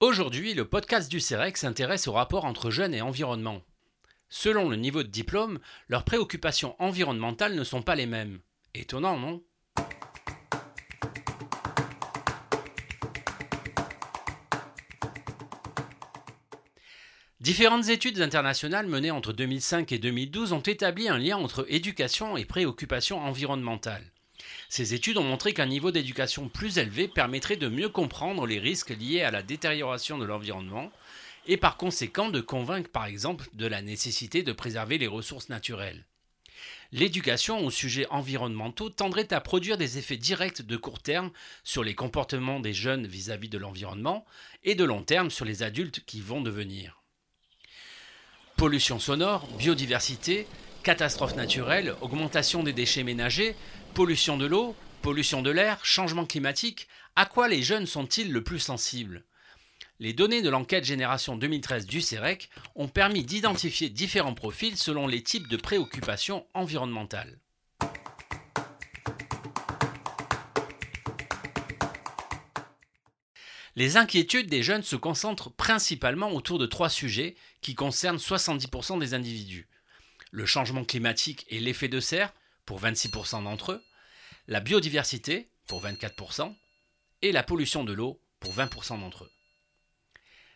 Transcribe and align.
Aujourd'hui, 0.00 0.54
le 0.54 0.64
podcast 0.64 1.10
du 1.10 1.18
CEREC 1.18 1.56
s'intéresse 1.56 2.06
au 2.06 2.12
rapport 2.12 2.44
entre 2.44 2.70
jeunes 2.70 2.94
et 2.94 3.02
environnement. 3.02 3.62
Selon 4.28 4.68
le 4.68 4.76
niveau 4.76 5.02
de 5.02 5.08
diplôme, 5.08 5.58
leurs 5.88 6.04
préoccupations 6.04 6.76
environnementales 6.78 7.56
ne 7.56 7.64
sont 7.64 7.82
pas 7.82 7.96
les 7.96 8.06
mêmes. 8.06 8.38
Étonnant, 8.74 9.18
non? 9.18 9.42
Différentes 17.40 17.88
études 17.88 18.20
internationales 18.20 18.86
menées 18.86 19.10
entre 19.10 19.32
2005 19.32 19.90
et 19.90 19.98
2012 19.98 20.52
ont 20.52 20.60
établi 20.60 21.08
un 21.08 21.18
lien 21.18 21.38
entre 21.38 21.66
éducation 21.68 22.36
et 22.36 22.44
préoccupations 22.44 23.18
environnementales. 23.18 24.12
Ces 24.68 24.94
études 24.94 25.18
ont 25.18 25.24
montré 25.24 25.52
qu'un 25.52 25.66
niveau 25.66 25.90
d'éducation 25.90 26.48
plus 26.48 26.78
élevé 26.78 27.08
permettrait 27.08 27.56
de 27.56 27.68
mieux 27.68 27.88
comprendre 27.88 28.46
les 28.46 28.58
risques 28.58 28.90
liés 28.90 29.22
à 29.22 29.30
la 29.30 29.42
détérioration 29.42 30.18
de 30.18 30.24
l'environnement 30.24 30.90
et 31.46 31.56
par 31.56 31.76
conséquent 31.76 32.28
de 32.28 32.40
convaincre 32.40 32.90
par 32.90 33.06
exemple 33.06 33.48
de 33.54 33.66
la 33.66 33.82
nécessité 33.82 34.42
de 34.42 34.52
préserver 34.52 34.98
les 34.98 35.06
ressources 35.06 35.48
naturelles. 35.48 36.04
L'éducation 36.92 37.64
aux 37.64 37.70
sujets 37.70 38.06
environnementaux 38.10 38.90
tendrait 38.90 39.32
à 39.32 39.40
produire 39.40 39.76
des 39.76 39.98
effets 39.98 40.16
directs 40.16 40.62
de 40.62 40.76
court 40.76 41.00
terme 41.00 41.30
sur 41.62 41.84
les 41.84 41.94
comportements 41.94 42.60
des 42.60 42.72
jeunes 42.72 43.06
vis-à-vis 43.06 43.48
de 43.48 43.58
l'environnement 43.58 44.24
et 44.64 44.74
de 44.74 44.84
long 44.84 45.02
terme 45.02 45.30
sur 45.30 45.44
les 45.44 45.62
adultes 45.62 46.04
qui 46.06 46.20
vont 46.20 46.40
devenir. 46.40 47.02
Pollution 48.56 48.98
sonore, 48.98 49.46
biodiversité, 49.58 50.46
catastrophes 50.82 51.36
naturelles, 51.36 51.94
augmentation 52.00 52.62
des 52.62 52.72
déchets 52.72 53.04
ménagers, 53.04 53.54
pollution 53.94 54.36
de 54.36 54.46
l'eau, 54.46 54.74
pollution 55.02 55.42
de 55.42 55.50
l'air, 55.50 55.84
changement 55.84 56.26
climatique, 56.26 56.88
à 57.16 57.26
quoi 57.26 57.48
les 57.48 57.62
jeunes 57.62 57.86
sont-ils 57.86 58.32
le 58.32 58.44
plus 58.44 58.60
sensibles? 58.60 59.24
Les 60.00 60.12
données 60.12 60.42
de 60.42 60.50
l'enquête 60.50 60.84
Génération 60.84 61.36
2013 61.36 61.86
du 61.86 62.00
CEREC 62.00 62.48
ont 62.76 62.86
permis 62.86 63.24
d'identifier 63.24 63.88
différents 63.88 64.34
profils 64.34 64.76
selon 64.76 65.08
les 65.08 65.22
types 65.22 65.48
de 65.48 65.56
préoccupations 65.56 66.46
environnementales. 66.54 67.38
Les 73.74 73.96
inquiétudes 73.96 74.48
des 74.48 74.62
jeunes 74.62 74.82
se 74.82 74.96
concentrent 74.96 75.52
principalement 75.52 76.32
autour 76.32 76.58
de 76.58 76.66
trois 76.66 76.88
sujets 76.90 77.36
qui 77.60 77.74
concernent 77.74 78.16
70% 78.16 78.98
des 78.98 79.14
individus. 79.14 79.68
Le 80.30 80.46
changement 80.46 80.84
climatique 80.84 81.46
et 81.48 81.60
l'effet 81.60 81.88
de 81.88 82.00
serre, 82.00 82.32
pour 82.66 82.80
26% 82.80 83.44
d'entre 83.44 83.72
eux, 83.72 83.82
la 84.48 84.60
biodiversité, 84.60 85.50
pour 85.66 85.84
24%, 85.84 86.54
et 87.20 87.32
la 87.32 87.42
pollution 87.42 87.84
de 87.84 87.92
l'eau, 87.92 88.22
pour 88.40 88.54
20% 88.54 88.98
d'entre 88.98 89.24
eux. 89.24 89.30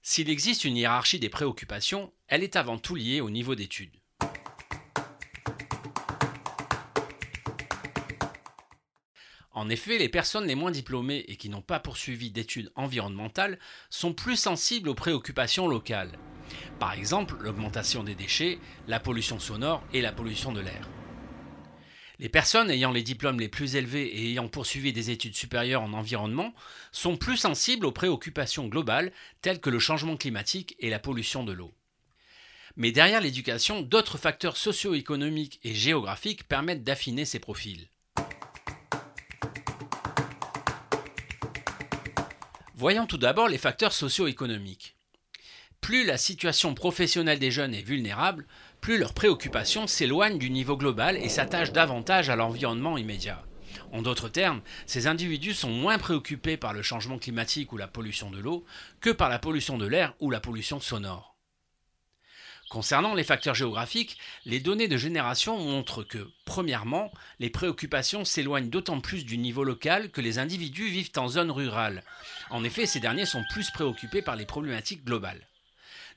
S'il 0.00 0.30
existe 0.30 0.64
une 0.64 0.78
hiérarchie 0.78 1.18
des 1.18 1.28
préoccupations, 1.28 2.10
elle 2.26 2.42
est 2.42 2.56
avant 2.56 2.78
tout 2.78 2.94
liée 2.94 3.20
au 3.20 3.28
niveau 3.28 3.54
d'études. 3.54 3.94
En 9.50 9.68
effet, 9.68 9.98
les 9.98 10.08
personnes 10.08 10.46
les 10.46 10.54
moins 10.54 10.70
diplômées 10.70 11.24
et 11.28 11.36
qui 11.36 11.50
n'ont 11.50 11.62
pas 11.62 11.78
poursuivi 11.78 12.30
d'études 12.30 12.72
environnementales 12.76 13.58
sont 13.90 14.14
plus 14.14 14.36
sensibles 14.36 14.88
aux 14.88 14.94
préoccupations 14.94 15.68
locales. 15.68 16.18
Par 16.78 16.94
exemple, 16.94 17.36
l'augmentation 17.40 18.02
des 18.02 18.14
déchets, 18.14 18.58
la 18.88 18.98
pollution 18.98 19.38
sonore 19.38 19.84
et 19.92 20.00
la 20.00 20.12
pollution 20.12 20.52
de 20.52 20.60
l'air. 20.60 20.88
Les 22.20 22.28
personnes 22.28 22.70
ayant 22.70 22.92
les 22.92 23.02
diplômes 23.02 23.40
les 23.40 23.48
plus 23.48 23.74
élevés 23.74 24.06
et 24.06 24.30
ayant 24.30 24.46
poursuivi 24.46 24.92
des 24.92 25.10
études 25.10 25.34
supérieures 25.34 25.82
en 25.82 25.92
environnement 25.92 26.54
sont 26.92 27.16
plus 27.16 27.36
sensibles 27.36 27.86
aux 27.86 27.92
préoccupations 27.92 28.68
globales 28.68 29.12
telles 29.42 29.60
que 29.60 29.70
le 29.70 29.80
changement 29.80 30.16
climatique 30.16 30.76
et 30.78 30.90
la 30.90 31.00
pollution 31.00 31.42
de 31.42 31.52
l'eau. 31.52 31.72
Mais 32.76 32.92
derrière 32.92 33.20
l'éducation, 33.20 33.82
d'autres 33.82 34.18
facteurs 34.18 34.56
socio-économiques 34.56 35.58
et 35.64 35.74
géographiques 35.74 36.46
permettent 36.46 36.84
d'affiner 36.84 37.24
ces 37.24 37.40
profils. 37.40 37.88
Voyons 42.76 43.06
tout 43.06 43.18
d'abord 43.18 43.48
les 43.48 43.58
facteurs 43.58 43.92
socio-économiques. 43.92 44.93
Plus 45.84 46.06
la 46.06 46.16
situation 46.16 46.72
professionnelle 46.72 47.38
des 47.38 47.50
jeunes 47.50 47.74
est 47.74 47.82
vulnérable, 47.82 48.46
plus 48.80 48.96
leurs 48.96 49.12
préoccupations 49.12 49.86
s'éloignent 49.86 50.38
du 50.38 50.48
niveau 50.48 50.78
global 50.78 51.18
et 51.18 51.28
s'attachent 51.28 51.72
davantage 51.72 52.30
à 52.30 52.36
l'environnement 52.36 52.96
immédiat. 52.96 53.44
En 53.92 54.00
d'autres 54.00 54.30
termes, 54.30 54.62
ces 54.86 55.08
individus 55.08 55.52
sont 55.52 55.68
moins 55.68 55.98
préoccupés 55.98 56.56
par 56.56 56.72
le 56.72 56.80
changement 56.80 57.18
climatique 57.18 57.70
ou 57.70 57.76
la 57.76 57.86
pollution 57.86 58.30
de 58.30 58.38
l'eau 58.38 58.64
que 59.02 59.10
par 59.10 59.28
la 59.28 59.38
pollution 59.38 59.76
de 59.76 59.86
l'air 59.86 60.14
ou 60.20 60.30
la 60.30 60.40
pollution 60.40 60.80
sonore. 60.80 61.36
Concernant 62.70 63.12
les 63.12 63.22
facteurs 63.22 63.54
géographiques, 63.54 64.16
les 64.46 64.60
données 64.60 64.88
de 64.88 64.96
génération 64.96 65.58
montrent 65.58 66.02
que, 66.02 66.30
premièrement, 66.46 67.12
les 67.40 67.50
préoccupations 67.50 68.24
s'éloignent 68.24 68.70
d'autant 68.70 69.02
plus 69.02 69.26
du 69.26 69.36
niveau 69.36 69.64
local 69.64 70.10
que 70.10 70.22
les 70.22 70.38
individus 70.38 70.88
vivent 70.88 71.12
en 71.18 71.28
zone 71.28 71.50
rurale. 71.50 72.04
En 72.48 72.64
effet, 72.64 72.86
ces 72.86 73.00
derniers 73.00 73.26
sont 73.26 73.44
plus 73.52 73.70
préoccupés 73.70 74.22
par 74.22 74.36
les 74.36 74.46
problématiques 74.46 75.04
globales. 75.04 75.46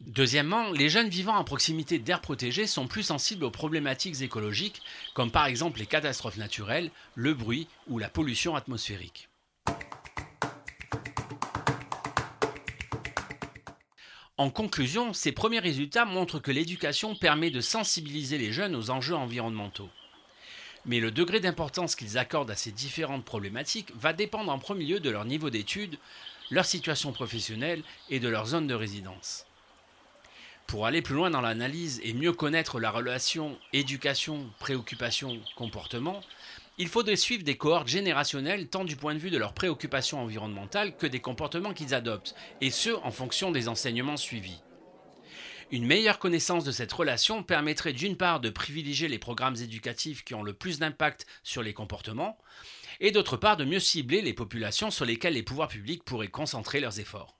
Deuxièmement, 0.00 0.70
les 0.72 0.88
jeunes 0.88 1.08
vivant 1.08 1.36
à 1.36 1.44
proximité 1.44 1.98
d'aires 1.98 2.20
protégées 2.20 2.66
sont 2.66 2.86
plus 2.86 3.02
sensibles 3.02 3.44
aux 3.44 3.50
problématiques 3.50 4.20
écologiques, 4.20 4.82
comme 5.14 5.30
par 5.30 5.46
exemple 5.46 5.78
les 5.78 5.86
catastrophes 5.86 6.36
naturelles, 6.36 6.90
le 7.14 7.34
bruit 7.34 7.66
ou 7.88 7.98
la 7.98 8.08
pollution 8.08 8.56
atmosphérique. 8.56 9.28
En 14.38 14.50
conclusion, 14.50 15.14
ces 15.14 15.32
premiers 15.32 15.60
résultats 15.60 16.04
montrent 16.04 16.40
que 16.40 16.50
l'éducation 16.50 17.14
permet 17.14 17.50
de 17.50 17.62
sensibiliser 17.62 18.36
les 18.36 18.52
jeunes 18.52 18.76
aux 18.76 18.90
enjeux 18.90 19.14
environnementaux. 19.14 19.88
Mais 20.84 21.00
le 21.00 21.10
degré 21.10 21.40
d'importance 21.40 21.96
qu'ils 21.96 22.18
accordent 22.18 22.50
à 22.50 22.54
ces 22.54 22.70
différentes 22.70 23.24
problématiques 23.24 23.92
va 23.96 24.12
dépendre 24.12 24.52
en 24.52 24.58
premier 24.58 24.84
lieu 24.84 25.00
de 25.00 25.08
leur 25.08 25.24
niveau 25.24 25.48
d'études, 25.48 25.98
leur 26.50 26.66
situation 26.66 27.12
professionnelle 27.12 27.82
et 28.10 28.20
de 28.20 28.28
leur 28.28 28.44
zone 28.44 28.66
de 28.66 28.74
résidence. 28.74 29.46
Pour 30.66 30.84
aller 30.84 31.00
plus 31.00 31.14
loin 31.14 31.30
dans 31.30 31.40
l'analyse 31.40 32.00
et 32.02 32.12
mieux 32.12 32.32
connaître 32.32 32.80
la 32.80 32.90
relation 32.90 33.56
éducation, 33.72 34.50
préoccupation, 34.58 35.40
comportement, 35.54 36.20
il 36.76 36.88
faudrait 36.88 37.14
suivre 37.16 37.44
des 37.44 37.56
cohortes 37.56 37.86
générationnelles 37.86 38.66
tant 38.66 38.84
du 38.84 38.96
point 38.96 39.14
de 39.14 39.20
vue 39.20 39.30
de 39.30 39.38
leurs 39.38 39.54
préoccupations 39.54 40.20
environnementales 40.20 40.96
que 40.96 41.06
des 41.06 41.20
comportements 41.20 41.72
qu'ils 41.72 41.94
adoptent, 41.94 42.34
et 42.60 42.70
ce 42.70 42.90
en 42.90 43.12
fonction 43.12 43.52
des 43.52 43.68
enseignements 43.68 44.16
suivis. 44.16 44.60
Une 45.70 45.86
meilleure 45.86 46.18
connaissance 46.18 46.64
de 46.64 46.72
cette 46.72 46.92
relation 46.92 47.44
permettrait 47.44 47.92
d'une 47.92 48.16
part 48.16 48.40
de 48.40 48.50
privilégier 48.50 49.08
les 49.08 49.18
programmes 49.18 49.56
éducatifs 49.56 50.24
qui 50.24 50.34
ont 50.34 50.42
le 50.42 50.52
plus 50.52 50.80
d'impact 50.80 51.26
sur 51.44 51.62
les 51.62 51.74
comportements, 51.74 52.38
et 52.98 53.12
d'autre 53.12 53.36
part 53.36 53.56
de 53.56 53.64
mieux 53.64 53.80
cibler 53.80 54.20
les 54.20 54.34
populations 54.34 54.90
sur 54.90 55.04
lesquelles 55.04 55.34
les 55.34 55.42
pouvoirs 55.42 55.68
publics 55.68 56.04
pourraient 56.04 56.28
concentrer 56.28 56.80
leurs 56.80 56.98
efforts. 56.98 57.35